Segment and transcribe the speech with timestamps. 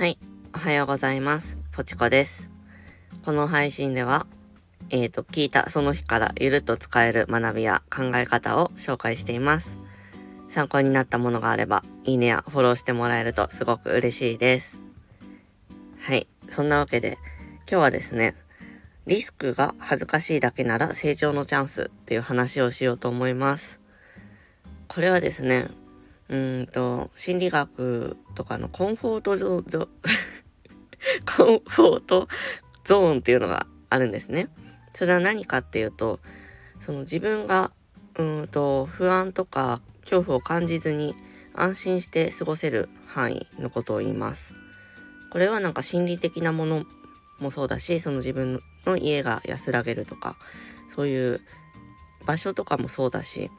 [0.00, 0.16] はい。
[0.54, 1.58] おはようございます。
[1.72, 2.48] ポチコです。
[3.22, 4.26] この配信では、
[4.88, 9.76] えっ、ー、と、聞いたその日からゆるっと使える学びや考え方を紹介しています。
[10.48, 14.80] 参考になったものがあれば、いいねやフォローしてもらえるとすごく嬉しいです。
[16.00, 16.26] はい。
[16.48, 17.18] そんなわけで、
[17.70, 18.34] 今日はですね、
[19.06, 23.80] リスクが恥ずかしいだけなら成長のチャンスっていう話をしようと思います。
[24.88, 25.68] これはですね、
[26.30, 29.88] うんと、心理学とかのコンフォートゾーン、
[31.36, 32.28] コンフォート
[32.84, 34.48] ゾーンっていうのがあるんですね。
[34.94, 36.20] それは何かっていうと、
[36.78, 37.72] その自分が、
[38.16, 41.16] うんと、不安とか恐怖を感じずに
[41.52, 44.54] 安心して過ごせる範囲のことを言います。
[45.32, 46.84] これはなんか心理的なもの
[47.40, 50.36] もそうだし、その自分の家が安らげるとか、
[50.94, 51.40] そういう
[52.24, 53.50] 場所とかもそうだし、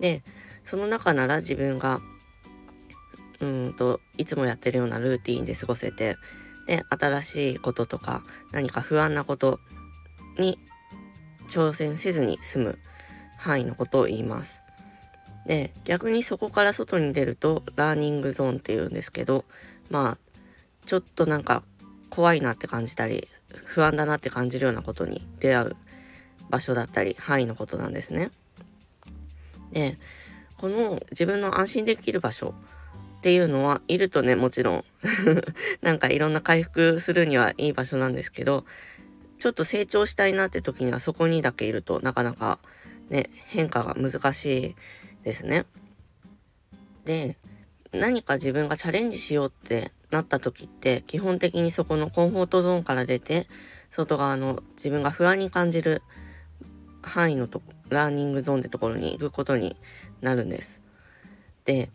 [0.00, 0.22] で、
[0.66, 2.00] その中なら自分が
[3.40, 6.16] うんといつもやってるようなルーティンで過ごせて
[6.66, 9.60] で新しいこととか何か不安なこと
[10.38, 10.58] に
[11.48, 12.78] 挑戦せずに済む
[13.38, 14.62] 範囲のことを言います。
[15.46, 19.44] で逆にそこから外に出るとラーニングゾーンっていうんですけど
[19.90, 20.18] まあ
[20.86, 21.62] ちょっとなんか
[22.10, 23.28] 怖いなって感じたり
[23.64, 25.76] 不安だなって感じるようなことに出会う
[26.50, 28.30] 場所だったり範囲のことなんですね。
[29.70, 29.98] で
[30.58, 32.54] この自分の安心できる場所
[33.18, 34.84] っていうのはいるとね、もちろん
[35.82, 38.64] なんかいろんな回復するにはいい場所なんですけど、
[39.38, 42.58] ちょっと成長したいなって時にはそこにだけいるとなかなか
[43.10, 44.74] ね、変化が難しい
[45.24, 45.66] ですね。
[47.04, 47.36] で、
[47.92, 53.46] 何か自分がチャレンジしようってなった時って基本的にそこのコンフォートゾーンから出て
[53.90, 56.02] 外側の自分が不安に感じる
[57.06, 59.76] 範囲のとラーニングゾーンってところに行くことに
[60.20, 60.82] なるんです。
[61.64, 61.88] で、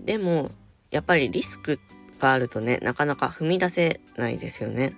[0.00, 0.50] でも、
[0.90, 1.78] やっぱりリスク
[2.18, 4.94] があるとね、なかなか踏み出せないですよね。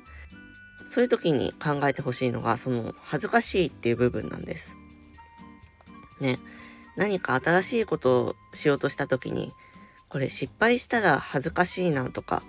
[0.87, 4.77] そういう時に考えてほしいのが、その恥ずかしいっていう部分なんです。
[6.21, 6.39] ね。
[6.97, 9.53] 何か新しいことをしようとした時に、
[10.09, 12.43] これ失敗したら恥ずかしいなとか、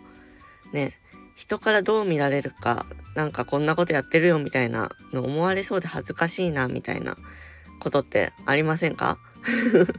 [0.72, 0.98] ね、
[1.36, 7.18] 人からどう見られるか、なんかこんなことやってるよみたいなの思われそうで恥ずかしいなみたいな
[7.80, 9.18] ことってありませんか？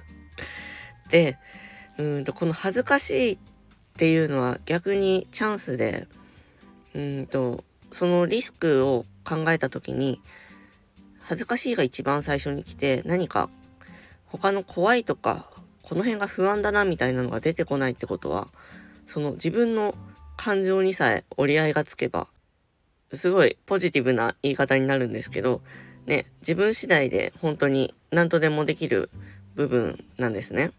[1.11, 1.39] で、
[1.99, 3.39] うんと、この恥ずかしいっ
[3.97, 6.09] ていうのは逆にチャンスで、
[6.95, 10.21] うんと、そのリスクを考えた時に、
[11.21, 13.51] 恥ずかしいが一番最初に来て、何か
[14.27, 15.51] 他の怖いとか、
[15.83, 18.49] この辺が不安だなみたいなのが出てこないってことは、
[19.07, 19.95] その自分の
[20.37, 22.29] 感情にさえ折り合いがつけば、
[23.13, 25.61] すごいポジティブな言い方になるんですけど、
[26.07, 29.11] ね、自分次第で本当に何とでもできる
[29.55, 30.73] 部分なんですね。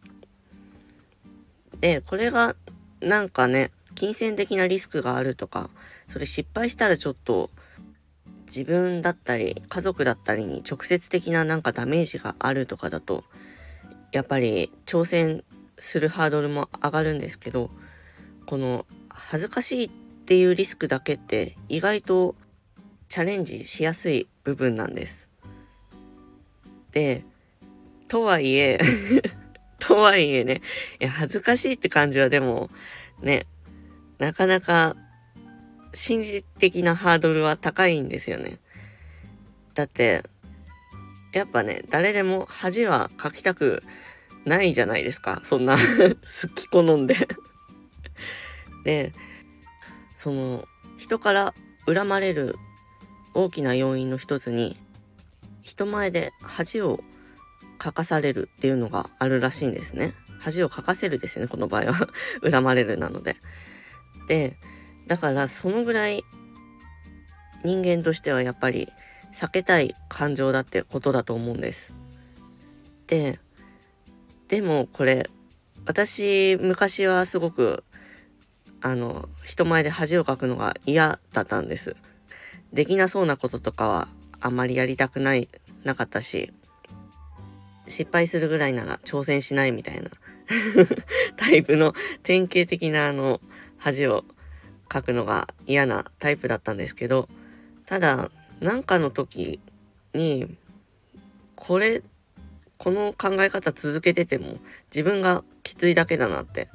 [1.79, 2.55] で、これが
[3.01, 5.69] なんかね、金銭的なリスクがあるとか、
[6.07, 7.49] それ失敗したらちょっと
[8.47, 13.23] 自分だったり家族だったりに直接的ななんかダメージがあるとかだと、
[14.11, 15.43] やっぱり挑戦
[15.77, 17.69] するハードルも上がるんですけど、
[18.45, 22.35] この恥ずかしいっていうリスクだけって意外と
[23.07, 25.29] チャレンジしやすい部分なんです。
[26.91, 27.24] で、
[28.07, 28.79] とはいえ
[29.79, 30.62] とはいえね、
[31.00, 32.69] いや、恥ずかしいって感じはでも、
[33.22, 33.47] ね、
[34.19, 34.96] なかなか
[35.94, 38.59] 心理的なハードルは高いんですよね。
[39.74, 40.24] だって、
[41.34, 43.84] やっぱね、誰でも恥はかきたく
[44.45, 45.41] ないじゃないですか。
[45.44, 47.16] そんな 好き好んで
[48.83, 49.13] で、
[50.13, 50.66] その、
[50.97, 51.53] 人から
[51.85, 52.55] 恨まれる
[53.33, 54.77] 大きな要因の一つに、
[55.61, 57.03] 人前で恥を
[57.77, 60.13] かかされるっていうのがあるらしいんですね。
[60.39, 62.09] 恥をかかせるですね、この場合は。
[62.49, 63.38] 恨まれるなので。
[64.27, 64.57] で、
[65.07, 66.23] だからそのぐらい
[67.63, 68.89] 人間としてはやっぱり
[69.33, 71.94] 避けたい感情だってことだと思うんです。
[73.07, 73.39] で、
[74.47, 75.30] でもこれ、
[75.85, 77.83] 私、昔はすごく、
[78.83, 81.95] あの、人前で恥をかくのが嫌だったんです。
[82.71, 84.07] できなそうなこととかは
[84.39, 85.50] あまりやりたくない、
[85.83, 86.53] なかったし、
[87.88, 90.09] 失敗するぐらいなら挑戦しないみたいな
[91.35, 91.94] タイプの
[92.24, 93.41] 典型的なあの
[93.77, 94.25] 恥を
[94.88, 97.27] かくのが嫌なタイプだったんですけど
[97.85, 98.31] ただ
[98.62, 99.59] なんかの時
[100.13, 100.56] に
[101.56, 102.01] これ
[102.77, 104.57] この考え方続けてても
[104.91, 106.69] 自分がきついだけだなって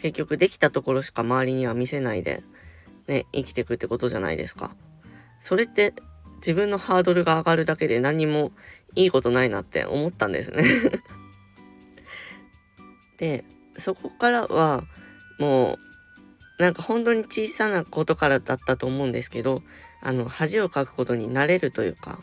[0.00, 2.42] 結局できたところしか周りには見せないで
[3.06, 4.74] ね生きていくってことじゃないですか。
[5.40, 5.94] それって
[6.36, 8.52] 自分のハードルが上がるだけで何も
[8.94, 10.64] いいことないなって思ったんですね。
[13.18, 13.44] で、
[13.76, 14.84] そこからは
[15.38, 15.78] もう
[16.58, 19.62] なんか本当に小さなことからだったと思うんですけど、
[20.02, 22.18] あの、恥をかくことになれるというか、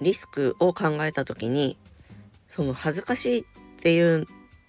[0.00, 1.78] リスクを考えた時に、
[2.48, 3.44] その恥ずかしいっ
[3.80, 4.26] ていう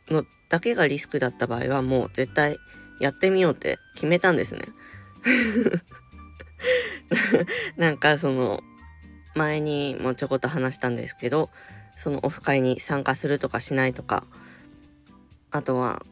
[0.08, 2.58] のだけがリスクだった場合はもう絶対
[3.00, 4.62] やってみようって決めたんですね。
[7.78, 8.64] なんかその
[9.36, 11.50] 前にもちょこっと話したんですけど
[11.96, 14.26] そのオフ会に参加するとかしないとか
[15.52, 16.04] あとは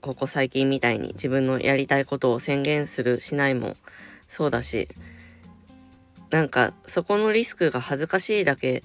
[0.00, 3.76] ここ最近みたいに自分のやりたいことを宣言するしないも
[4.28, 4.88] そうだし
[6.30, 8.82] なんかそこのリスクが恥ずかしいだけ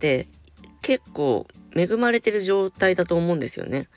[0.00, 0.28] で
[0.80, 1.46] 結構
[1.76, 3.88] 恵まれてる状態だと思うんですよね。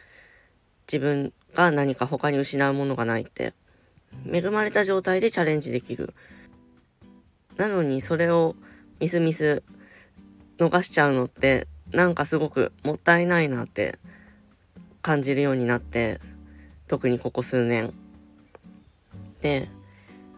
[0.91, 3.53] 自分が何か他に失うものがないって。
[4.29, 6.13] 恵まれた状態でチャレンジできる。
[7.55, 8.55] なのにそれを
[8.99, 9.63] ミスミス
[10.57, 13.99] 逃しちゃうのってなんかすごくもったいないなって
[15.01, 16.19] 感じるようになって
[16.87, 17.93] 特にここ数年。
[19.41, 19.69] で、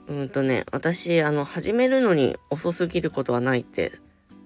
[0.07, 3.91] うんとね、私、あの、始めるのに遅すぎることはないって、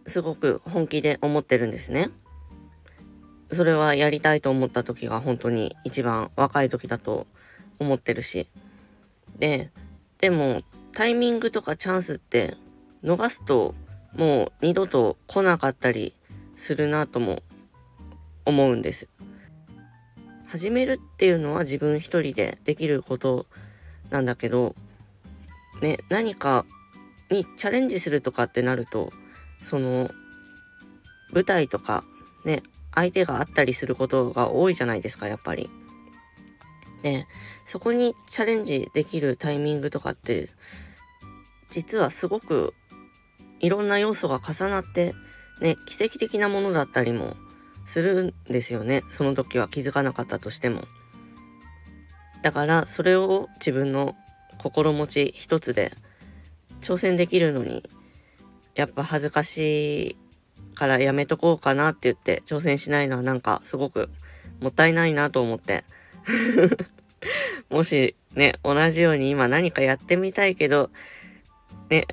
[0.07, 2.09] すごく本気で思ってるんですね。
[3.51, 7.27] それはやりたいと思った時が本当に一番若い時だと
[7.79, 8.47] 思ってるし。
[9.39, 9.71] で、
[10.19, 10.61] でも
[10.91, 12.57] タイミングとかチャンスって
[13.03, 13.75] 逃すと
[14.15, 16.13] もう二度と来なかったり
[16.55, 17.43] するなとも
[18.45, 19.07] 思うんです。
[20.47, 23.45] 始めるっていうのは自分一人でできること
[24.09, 24.75] なんだけど、
[25.81, 26.65] ね、何か
[27.29, 29.11] にチャレンジするとかってなると、
[29.61, 30.09] その
[31.33, 32.03] 舞台とか
[32.45, 32.63] ね、
[32.97, 35.69] 相手があったりすることが多いじゃないですか、やっぱり。
[37.03, 37.27] で、
[37.67, 40.49] そこにチャレンジできるタイミングとかって、
[41.69, 42.73] 実はすごく
[43.59, 45.13] いろんな要素が重なって、
[45.61, 47.35] ね、奇跡的なものだったりも
[47.85, 49.03] するんですよね。
[49.11, 50.81] その時は気づかなかったとしても。
[52.41, 54.15] だから、それを自分の
[54.57, 55.91] 心持ち一つで
[56.81, 57.87] 挑戦できるのに、
[58.73, 59.57] やっぱ恥ずかし
[60.13, 60.17] い
[60.77, 64.09] からやめとこうかなって言って挑戦しないのはなんかすごく
[64.61, 65.83] もったいないなと思って。
[67.69, 70.91] もしね、同じように今何かやってみたいけど、
[71.89, 72.05] ね、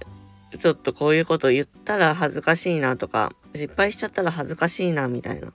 [0.58, 5.52] ちょっとこういうこと言ったら恥ずかしいなとか、失敗しちゃったら恥ずかしいなみたいな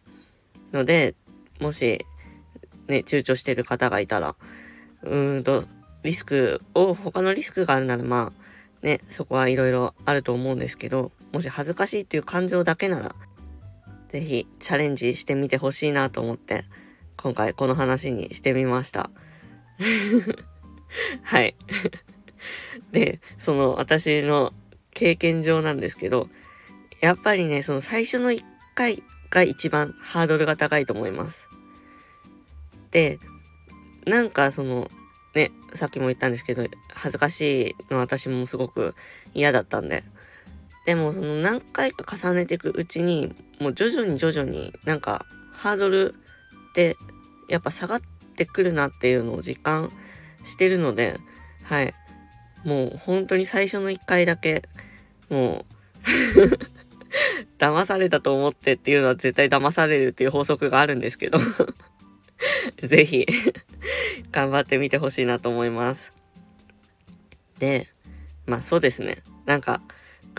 [0.71, 1.15] ので、
[1.59, 2.05] もし、
[2.87, 4.35] ね、躊躇してる方がいたら、
[5.03, 5.63] うーんと、
[6.03, 13.15] リスクを、他のリスクがあるならまあ、ね、そこはいろいろあると思うんですけど、もし恥ずかしいっていう感情だけなら、
[14.07, 16.65] ぜひチャレンジしてみてほしいなと思って、
[17.17, 19.11] 今回この話にしてみました。
[21.23, 21.55] はい。
[22.91, 24.53] で、その私の
[24.91, 26.29] 経験上なんですけど、
[27.01, 28.43] やっぱりね、その最初の1
[28.73, 31.49] 回が一番ハードルが高いと思います。
[32.91, 33.19] で、
[34.05, 34.89] なんかその、
[35.35, 38.95] ね、さっきも言ったんですけど、恥ずかしいの私もすごく
[39.33, 40.03] 嫌だったんで。
[40.89, 46.15] でもその何回か重ねていくうちに、もう徐々に徐々になんかハードル
[46.71, 46.97] って
[47.47, 48.01] やっぱ下がっ
[48.35, 49.91] てくるなっていうのを実感
[50.43, 51.19] してるので、
[51.61, 51.93] はい。
[52.63, 54.63] もう本当に最初の1回だけ、
[55.29, 55.65] もう
[57.63, 61.37] 騙されたと思ってっていうのは絶対騙されるっていう法則があるんですけど
[62.81, 63.27] ぜひ
[64.31, 66.13] 頑張ってみてほしいなと思います。
[67.59, 67.89] で、
[68.47, 69.21] まあそうですね。
[69.45, 69.83] なんか、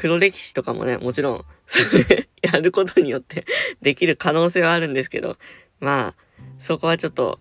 [0.01, 1.79] 黒歴史とかもね、もちろん、そ
[2.09, 3.45] れやることによって
[3.83, 5.37] できる可能性はあるんですけど、
[5.79, 7.39] まあ、そこはちょっと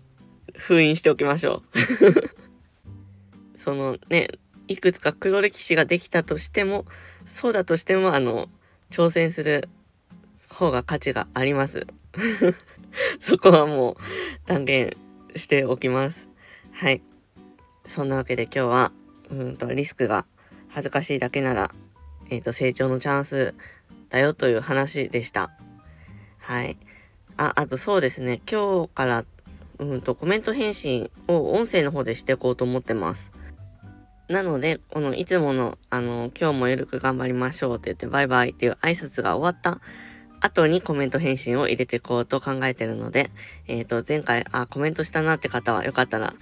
[0.58, 1.62] 封印しておきましょ
[3.54, 4.28] う そのね、
[4.68, 6.84] いくつか黒歴史ができたとしても、
[7.24, 8.50] そうだとしても、あの、
[8.90, 9.70] 挑戦する
[10.50, 11.86] 方が価値があります。
[13.20, 13.96] そこはもう
[14.44, 14.94] 断言
[15.34, 16.28] しておきます。
[16.72, 17.00] はい。
[17.86, 18.92] そんなわけで今日は、
[19.30, 20.26] うんと、リスクが
[20.68, 21.72] 恥ずかしいだけなら、
[22.30, 23.54] えっ、ー、と、成長のチャンス
[24.08, 25.50] だよという話でした。
[26.38, 26.76] はい。
[27.36, 28.40] あ、あとそうですね。
[28.50, 29.24] 今日から、
[29.78, 33.32] うんと、コメント返信を音声の方でしていこうと思ってます。
[34.28, 39.80] なので、このいつもの、あの、今日もゆるく頑張りましょうって言ってバイバイっていう挨拶が終わった
[40.40, 43.30] 後にコメント返信を入れていこうと考えてるので、
[43.68, 46.34] えっ、ー、と、前回、あ、コメントしたなって方はよかったら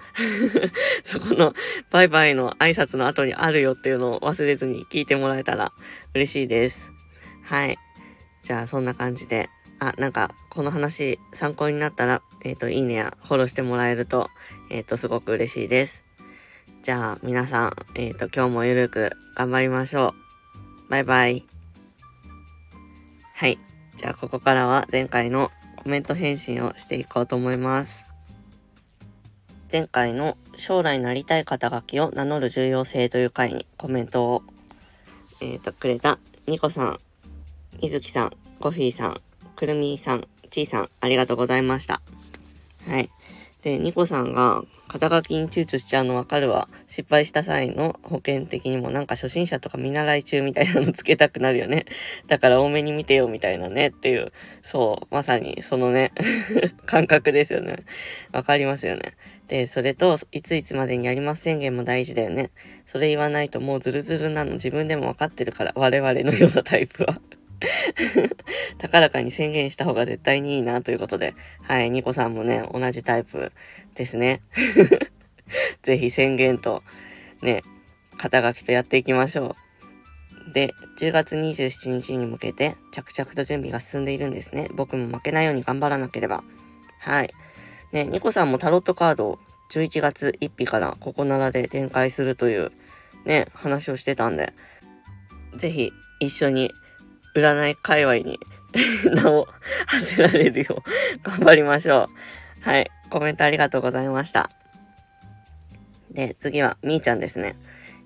[1.02, 1.54] そこの
[1.90, 5.72] バイバイの挨拶の後にあるよっていうのを忘れずに聞いてもらえたら
[6.14, 6.92] 嬉しいです。
[7.42, 7.78] はい。
[8.42, 9.50] じゃあ、そんな感じで、
[9.80, 14.30] あ、なんか、この話参考になったら、えっ、ー、と、いいねやフォローしてもらえると、
[14.70, 16.04] えっ、ー、と、すごく嬉しいです。
[16.82, 20.14] じゃあ、皆さん、えっ、と、今日もゆるく頑張りましょ
[20.88, 20.90] う。
[20.90, 21.44] バイバイ。
[23.34, 23.67] はい。
[23.98, 28.06] じゃあここからは前回のコメント返信をしていこうと思います。
[29.72, 34.42] 前回の将来なりたい肩書きを名乗る重要性という回にコメントを、
[35.40, 37.00] えーと、くれたニコさん、
[37.82, 39.20] みずきさん、コフィーさん、
[39.56, 42.00] くるみさん、ちいさん、ありがとうございました。
[42.86, 43.10] はい。
[43.62, 46.68] で、ニコさんが肩書きに躊躇しちゃうのわかるわ。
[46.86, 51.86] 失敗した際の保険的にもなんか初心者とか見習い中みたいなのつけたくなるよね。
[52.28, 56.12] だから多めに見てよみたいなねっていう、そう、まさにそのね
[56.86, 57.84] 感覚ですよね。
[58.32, 59.14] わかりますよね。
[59.48, 62.50] で、それと、いついつまでにやります宣言も大事だよね。
[62.86, 67.18] それ言わないともうズルズルなの自分でもわかってるから、我々のようなタイプは。
[68.78, 73.52] 高らかに宣言した方が絶対にいいなということで、はい、ニコさんもね、同じタイプ
[73.94, 74.42] ですね。
[75.82, 76.82] ぜひ宣言と、
[77.42, 77.62] ね、
[78.16, 79.56] 肩書きとやっていきましょ
[80.48, 80.52] う。
[80.52, 84.68] で、10月27日に向けて着々と準備が進んでいるんですね。
[84.74, 86.42] 僕も負けないように頑張らなければ。
[87.00, 87.30] はい。
[87.92, 89.38] ね、ニコさんもタロットカードを
[89.70, 92.72] 11月1日からここならで展開するという
[93.24, 94.52] ね、話をしてたんで、
[95.56, 96.72] ぜひ一緒に
[97.40, 98.40] 占い界隈に
[99.04, 99.48] 名を
[99.86, 102.08] 馳せられるよう頑張りましょ
[102.64, 102.68] う。
[102.68, 102.90] はい。
[103.10, 104.50] コメントありがとうございました。
[106.10, 107.56] で、次は、みーちゃんですね。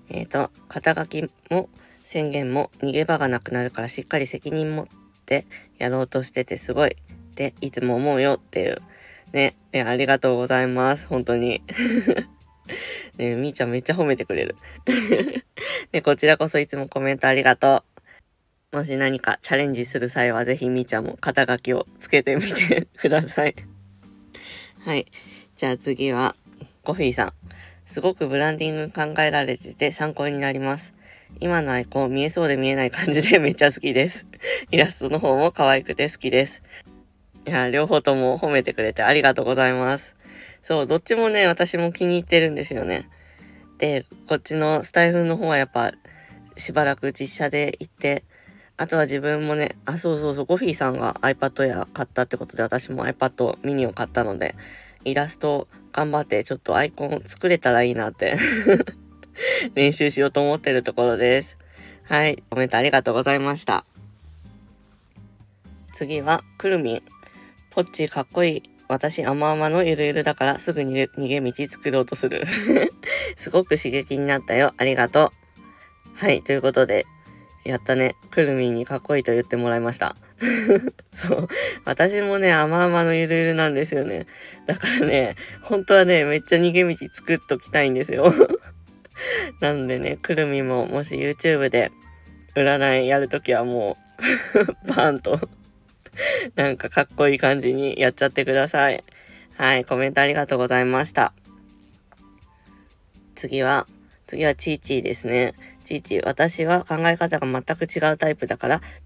[0.09, 1.69] えっ、ー、と、肩書きも
[2.03, 4.87] 宣言も逃げ場がなくなるからしっかり責任持っ
[5.25, 5.45] て
[5.77, 8.81] やろうとしててすごいっていつも思うよっていう。
[9.31, 11.07] ね、えありがとうございます。
[11.07, 11.63] 本当に。
[13.17, 14.55] ねみーちゃんめっちゃ褒めてくれる。
[15.91, 17.92] で、 こちらこそいつもコメントありがとう。
[18.73, 23.55] もし何かチャレンジする際はぜひみーちゃんも肩書きをつけてみてください。
[24.83, 25.05] はい。
[25.55, 26.35] じゃあ次は、
[26.81, 27.33] コフィーさん。
[27.85, 30.95] すごくブランディング考えられてて参考になります。
[31.39, 34.25] 今のアイコン見えそうで見えない感じでめっちゃ好きです。
[34.71, 36.63] イラストの方も可愛くて好きです。
[37.45, 40.15] いや、両方とも褒めてくれてありがとうございます。
[40.63, 43.07] そう、どっちもね、私も気に入ってるんですよね。
[43.77, 45.93] で、こっちのスタイフの方はやっぱ
[46.57, 48.23] しばらく実写で行って、
[48.83, 54.55] あとは自分もね、あ、そうそうそう、ゴフィーさんが iPad や買ったってことで、私も iPad mini を買ったので、
[55.05, 58.35] イラスト頑張ってちょっとアイコン作れたらいいなって
[59.73, 61.55] 練習しようと思ってるところです。
[62.03, 63.85] はい、コメントありがとうございました。
[65.93, 67.03] 次は、くるみん。
[67.69, 68.63] ポッチかっこいい。
[68.89, 72.45] 私、甘々のゆるゆるだからすぐに逃げ道作ろうとする。
[73.37, 74.73] すごく刺激になったよ。
[74.75, 75.29] ありがとう。
[76.15, 77.05] はい、ということで、
[77.65, 78.15] やったね。
[78.31, 80.15] くるみんにかっこいいと言ってもらいました。
[81.13, 81.47] そう。
[81.85, 84.27] 私もね、甘々のゆるゆるなんですよね。
[84.65, 88.33] だからね、本当はね、めっちゃ逃げ道作っときたいんですよ。
[89.61, 91.91] なのでね、くるみももし YouTube で
[92.55, 93.97] 占いやるときはも
[94.55, 95.39] う バーンと
[96.55, 99.03] なんかかっこいい感じにやっちゃってください。
[99.55, 101.33] はい、コメントありがとうございました。
[103.35, 103.87] 次は、
[104.27, 105.53] 次はチーチーですね。
[105.83, 108.81] ちいち、私は考え方が全く違うタイプだから、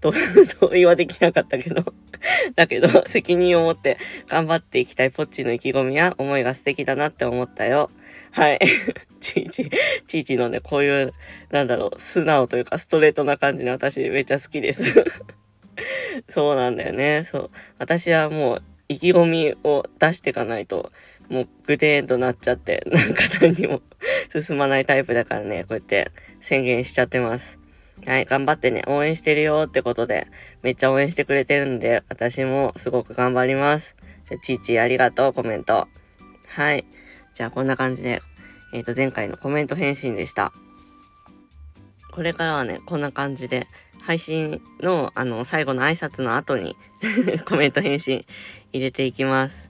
[0.60, 1.92] 同意はできなかったけど
[2.54, 7.90] だけど、 責任を持って頑張っていきたいポッチの意気込みや思いが素敵だなって思ったよ。
[8.30, 8.58] はい。
[9.20, 9.70] ちいち、
[10.06, 11.12] ちいちのね、こういう、
[11.50, 15.04] なんだろう、素直というかストレートな感じの私めっちゃ好きです
[16.28, 17.22] そうなんだよね。
[17.24, 17.50] そう。
[17.78, 20.92] 私はもう意気込みを出していかないと、
[21.28, 23.82] もうグデーンとなっちゃって、 なんか何にも
[24.32, 27.58] 進まないタイプだからね、こうやって宣言しちゃってます。
[28.06, 30.28] はい、頑張ってね、応援してるよってことで、
[30.62, 33.96] めっちゃ応援してくれてるんで、私もすごく頑張ります。
[34.24, 35.88] じゃ、ちーちありがとう、コメント。
[36.46, 36.84] はい。
[37.34, 38.20] じゃあ、こんな感じで、
[38.72, 40.52] えっ、ー、と、前回のコメント返信でした。
[42.12, 43.66] これからはね、こんな感じで、
[44.02, 46.76] 配信の、あの、最後の挨拶の後に
[47.46, 48.24] コメント返信
[48.72, 49.67] 入れていきます。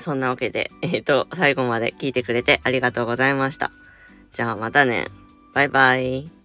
[0.00, 3.70] そんなわけで、えっ、ー、と、最後まで聞いてくれてありがとうございました。
[4.32, 5.06] じゃあまたね。
[5.54, 6.39] バイバイ。